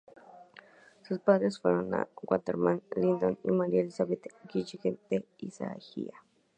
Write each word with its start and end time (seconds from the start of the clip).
Sus 1.07 1.19
padres 1.19 1.59
fueron 1.59 1.93
Al 1.93 2.07
Waterman 2.23 2.81
Linton 2.95 3.37
y 3.43 3.51
Maria 3.51 3.81
Elizabeth 3.81 4.33
Gillingham 4.51 4.97
de 5.11 5.23
Isaiah. 5.37 6.23